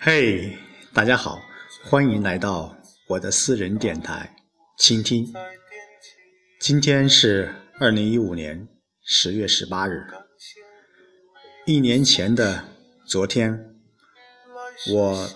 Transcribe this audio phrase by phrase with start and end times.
[0.00, 0.56] 嘿，
[0.94, 1.42] 大家好，
[1.84, 2.74] 欢迎来到
[3.06, 4.34] 我的私人电台，
[4.78, 5.30] 倾听。
[6.58, 8.66] 今天是二零一五年
[9.02, 10.06] 十月十八日，
[11.66, 12.64] 一年前的
[13.06, 13.76] 昨天，
[14.90, 15.28] 我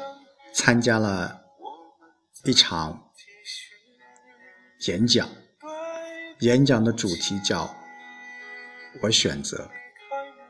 [0.54, 1.47] 参加了
[2.48, 3.12] 一场
[4.86, 5.28] 演讲，
[6.40, 7.76] 演讲的主题叫
[9.04, 9.70] “我选择，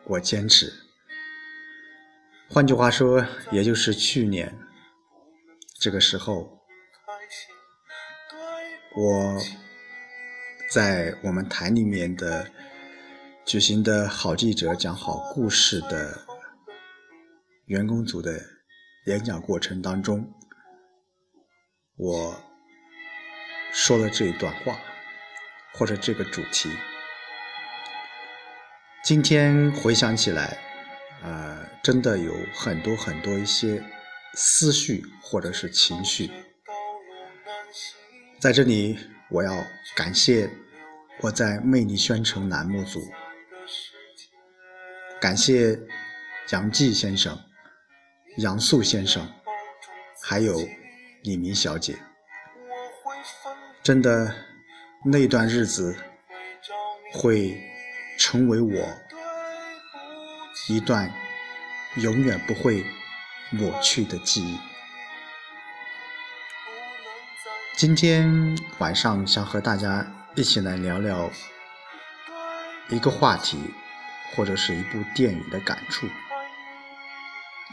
[0.05, 0.73] 我坚持”。
[2.49, 4.57] 换句话说，也就是去年
[5.81, 6.61] 这个时候，
[8.95, 9.37] 我
[10.71, 12.49] 在我们台里面的
[13.45, 16.17] 举行的好记者讲好故事的
[17.65, 18.41] 员工组的
[19.07, 20.33] 演讲过程当中，
[21.99, 22.41] 我
[23.73, 24.79] 说了这一段话，
[25.75, 26.71] 或者这个主题，
[29.03, 30.59] 今天回想起来。
[31.21, 33.83] 呃，真的有很多很多一些
[34.35, 36.31] 思绪或者是情绪，
[38.39, 38.97] 在这里
[39.29, 39.53] 我要
[39.97, 40.49] 感谢
[41.21, 43.03] 我在魅力宣城栏目组，
[45.21, 45.77] 感谢
[46.51, 47.37] 杨继先生、
[48.37, 49.29] 杨素先生，
[50.23, 50.57] 还有
[51.23, 51.99] 李明小姐，
[53.83, 54.35] 真的
[55.05, 55.97] 那段日子
[57.13, 57.61] 会
[58.19, 58.99] 成为我。
[60.69, 61.11] 一段
[61.97, 62.85] 永远不会
[63.51, 64.59] 抹去的记忆。
[67.75, 71.31] 今天晚上想和大家一起来聊聊
[72.91, 73.59] 一个话题，
[74.35, 76.07] 或者是一部电影的感触。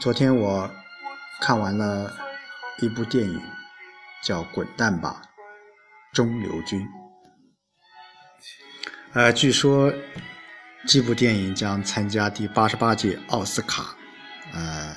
[0.00, 0.70] 昨天我
[1.40, 2.16] 看完了
[2.78, 3.42] 一部电影，
[4.22, 5.22] 叫《滚蛋吧，
[6.12, 6.80] 中流君》。
[9.12, 9.92] 呃，据说。
[10.88, 13.96] 这部电影将参加第八十八届奥斯卡，
[14.52, 14.94] 呃，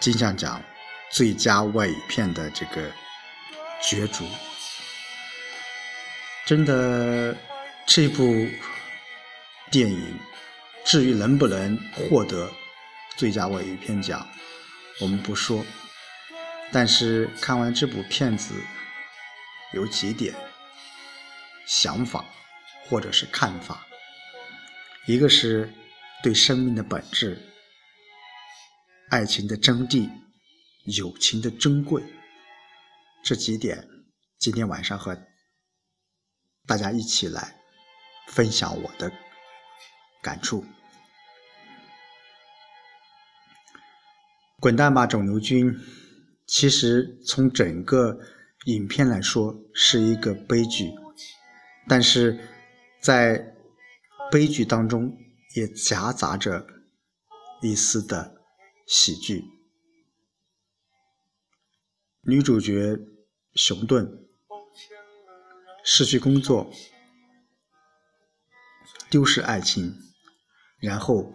[0.00, 0.62] 金像奖
[1.10, 2.90] 最佳外语片的这个
[3.82, 4.24] 角逐。
[6.46, 7.36] 真的，
[7.84, 8.48] 这部
[9.70, 10.18] 电影
[10.86, 12.50] 至于能不能获得
[13.14, 14.26] 最佳外语片奖，
[15.02, 15.62] 我们不说。
[16.74, 18.52] 但是看完这部片子，
[19.72, 20.34] 有几点
[21.68, 22.24] 想法
[22.88, 23.86] 或者是看法。
[25.06, 25.72] 一个是
[26.20, 27.40] 对生命的本质、
[29.08, 30.10] 爱情的真谛、
[30.86, 32.02] 友情的珍贵，
[33.22, 33.88] 这几点，
[34.40, 35.16] 今天晚上和
[36.66, 37.54] 大家一起来
[38.26, 39.12] 分享我的
[40.20, 40.66] 感触。
[44.58, 45.72] 滚蛋吧，肿瘤君！
[46.46, 48.18] 其实从整个
[48.66, 50.90] 影片来说是一个悲剧，
[51.88, 52.38] 但是
[53.00, 53.50] 在。
[54.32, 55.16] 悲剧当中
[55.54, 56.66] 也夹杂着
[57.60, 58.34] 一丝的
[58.84, 59.44] 喜剧。
[62.22, 62.98] 女主角
[63.54, 64.26] 熊顿
[65.84, 66.68] 失去工作，
[69.08, 69.94] 丢失爱情，
[70.80, 71.30] 然后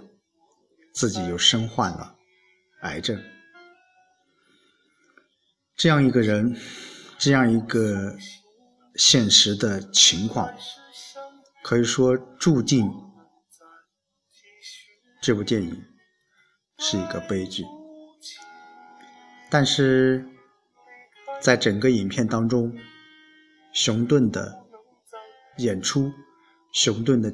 [0.91, 2.17] 自己又身患了
[2.81, 3.17] 癌症。
[5.79, 6.57] 这样一个人，
[7.17, 8.17] 这样一个
[8.95, 10.53] 现实的情况。
[11.63, 12.91] 可以说，注定
[15.21, 15.85] 这部电影
[16.79, 17.63] 是一个悲剧。
[19.49, 20.27] 但是，
[21.39, 22.77] 在整个影片当中，
[23.71, 24.61] 熊顿的
[25.59, 26.11] 演出，
[26.73, 27.33] 熊顿的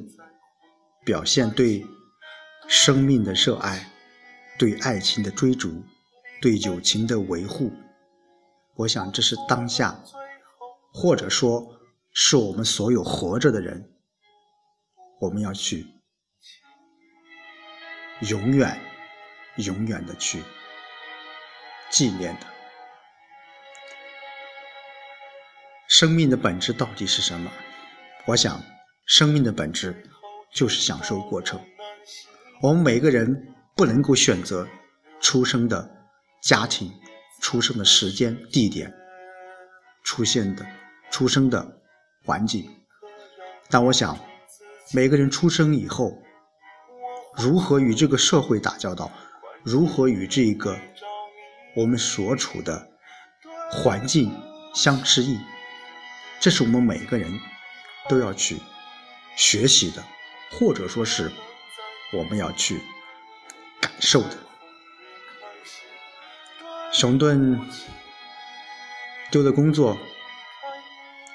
[1.03, 1.83] 表现，对
[2.67, 3.91] 生命的热爱，
[4.59, 5.83] 对爱情的追逐，
[6.39, 7.73] 对友情的维护，
[8.75, 10.03] 我想这是当下，
[10.93, 11.79] 或者说
[12.11, 13.91] 是我们所有活着的人。
[15.21, 15.87] 我们要去
[18.29, 18.77] 永远、
[19.55, 20.43] 永远的去
[21.89, 22.47] 纪念的。
[25.87, 27.49] 生命的本质到底是什么？
[28.25, 28.61] 我想，
[29.05, 30.03] 生命的本质
[30.51, 31.59] 就是享受过程。
[32.61, 34.67] 我们每个人不能够选择
[35.21, 35.89] 出生的
[36.41, 36.91] 家庭、
[37.41, 38.93] 出生的时间、地点、
[40.03, 40.65] 出现的
[41.11, 41.79] 出生的
[42.23, 42.69] 环境，
[43.69, 44.17] 但我想。
[44.93, 46.15] 每个人出生以后，
[47.35, 49.11] 如何与这个社会打交道，
[49.63, 50.79] 如何与这个
[51.75, 52.87] 我们所处的
[53.71, 54.31] 环境
[54.75, 55.39] 相适应，
[56.39, 57.33] 这是我们每个人
[58.07, 58.61] 都要去
[59.35, 60.03] 学习的，
[60.51, 61.31] 或者说是
[62.13, 62.79] 我们要去
[63.81, 64.37] 感受的。
[66.91, 67.59] 熊顿
[69.29, 69.97] 丢了工作，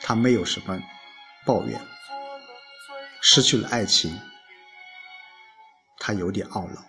[0.00, 0.80] 他没有什么
[1.44, 1.78] 抱怨；
[3.20, 4.18] 失去了爱情，
[5.98, 6.82] 他有点懊恼。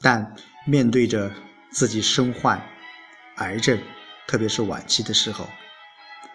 [0.00, 0.34] 但
[0.64, 1.32] 面对着
[1.72, 2.60] 自己身患
[3.36, 3.82] 癌症，
[4.28, 5.48] 特别是晚期的时候，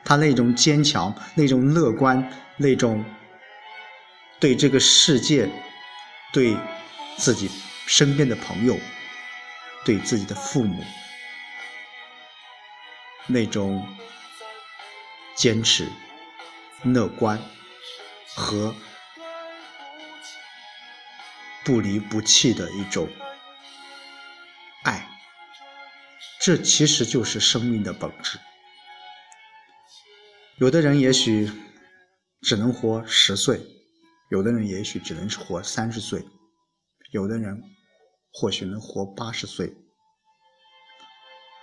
[0.03, 3.03] 他那种坚强、那种乐观、那种
[4.39, 5.49] 对这个世界、
[6.33, 6.57] 对
[7.17, 7.49] 自己
[7.87, 8.77] 身边的朋友、
[9.85, 10.83] 对自己的父母
[13.27, 13.87] 那种
[15.35, 15.87] 坚持、
[16.83, 17.39] 乐观
[18.35, 18.75] 和
[21.63, 23.07] 不离不弃的一种
[24.83, 25.07] 爱。
[26.41, 28.39] 这其实就是生命的本质。
[30.57, 31.51] 有的人也许
[32.41, 33.59] 只能活十岁，
[34.29, 36.23] 有的人也许只能活三十岁，
[37.11, 37.61] 有的人
[38.35, 39.73] 或许能活八十岁。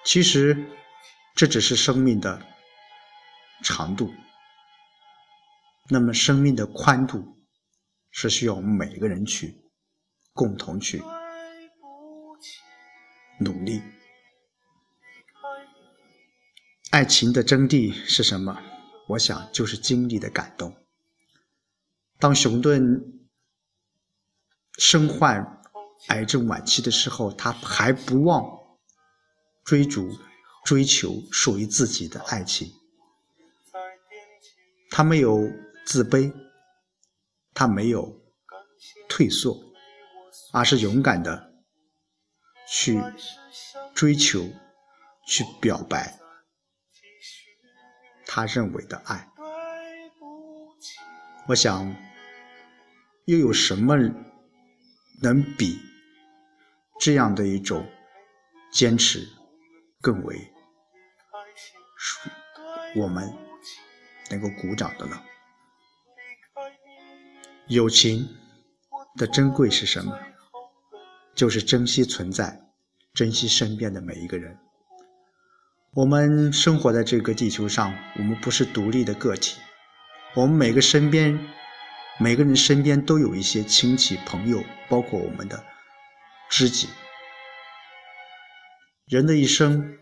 [0.04, 0.66] 其实
[1.34, 2.44] 这只是生命的
[3.62, 4.12] 长度。
[5.88, 7.44] 那么生命的宽度
[8.10, 9.62] 是需要我们每一个人去
[10.32, 11.02] 共同去
[13.38, 13.82] 努力。
[16.90, 18.62] 爱情的真谛是什么？
[19.08, 20.76] 我想就是经历的感动。
[22.18, 23.28] 当熊顿
[24.78, 25.62] 身患
[26.08, 28.44] 癌症晚期的时候，他还不忘
[29.64, 30.19] 追逐、
[30.64, 32.72] 追求属于自己的爱情。
[34.90, 35.50] 他没有
[35.87, 36.32] 自卑，
[37.54, 38.20] 他没有
[39.08, 39.58] 退缩，
[40.52, 41.54] 而是勇敢的
[42.69, 43.00] 去
[43.94, 44.50] 追求、
[45.26, 46.19] 去表白。
[48.26, 49.31] 他认为的爱，
[51.49, 51.94] 我想，
[53.26, 53.96] 又有什么
[55.22, 55.78] 能比
[57.02, 57.84] 这样的一种
[58.72, 59.28] 坚持
[60.00, 60.52] 更为
[62.94, 63.28] 我们
[64.31, 65.20] 能够鼓掌的呢？
[67.66, 68.28] 友情
[69.16, 70.16] 的珍贵是什么？
[71.34, 72.60] 就是珍惜存在，
[73.12, 74.56] 珍惜身边的每一个人。
[75.94, 79.58] 我们生活在这个地球上，我们不是独立的个体。
[80.37, 81.37] 我们每个身边，
[82.20, 85.64] 每个人身边都有一些亲戚朋友，包括我们的
[86.52, 86.90] 知己。
[89.06, 89.99] 人的一生，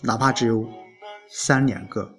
[0.00, 0.64] 哪怕只有
[1.28, 2.14] 三两个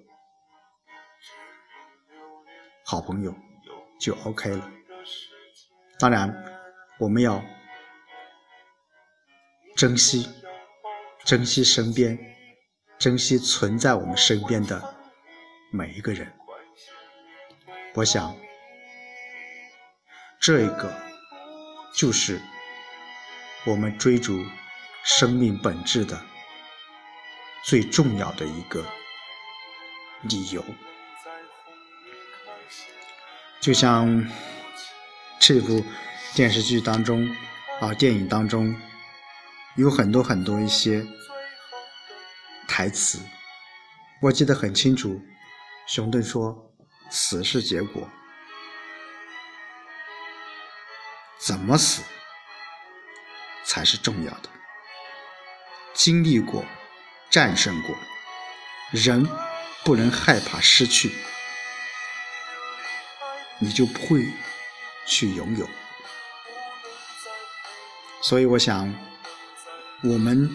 [2.84, 3.34] 好朋友，
[3.98, 4.70] 就 OK 了。
[5.98, 6.30] 当然，
[6.98, 7.42] 我们要
[9.74, 10.28] 珍惜，
[11.24, 12.18] 珍惜身边。
[12.98, 14.94] 珍惜存在我们身边的
[15.72, 16.32] 每一个人，
[17.94, 18.36] 我想，
[20.38, 20.94] 这一个
[21.94, 22.40] 就是
[23.64, 24.44] 我们追逐
[25.02, 26.20] 生命本质的
[27.62, 28.84] 最重要的一个
[30.22, 30.64] 理由。
[33.60, 34.26] 就像
[35.38, 35.84] 这部
[36.34, 37.26] 电视剧当中
[37.80, 38.74] 啊，电影当中
[39.76, 41.06] 有很多很多一些。
[42.66, 43.20] 台词，
[44.20, 45.22] 我记得很清楚。
[45.86, 46.72] 熊顿说
[47.08, 48.10] ：“死是结果，
[51.38, 52.02] 怎么死
[53.64, 54.48] 才是重要的。
[55.92, 56.64] 经历过，
[57.30, 57.96] 战胜过，
[58.90, 59.26] 人
[59.84, 61.12] 不能害怕失去，
[63.58, 64.26] 你就不会
[65.06, 65.68] 去拥有。
[68.22, 68.94] 所以，我想，
[70.02, 70.50] 我们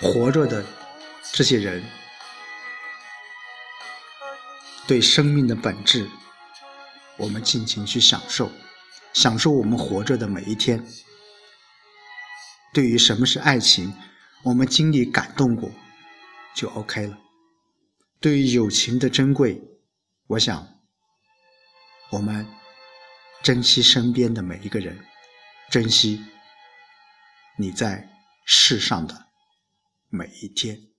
[0.00, 0.64] 活着的。”
[1.32, 1.84] 这些人
[4.88, 6.10] 对生命的本质，
[7.16, 8.50] 我们尽情去享受，
[9.12, 10.84] 享受我们活着的每一天。
[12.72, 13.92] 对于什么是爱情，
[14.44, 15.70] 我们经历感动过，
[16.54, 17.18] 就 OK 了。
[18.20, 19.60] 对于友情的珍贵，
[20.26, 20.68] 我想，
[22.10, 22.46] 我们
[23.42, 24.98] 珍惜身边的每一个人，
[25.70, 26.24] 珍惜
[27.56, 28.08] 你在
[28.44, 29.26] 世上的
[30.08, 30.89] 每一天。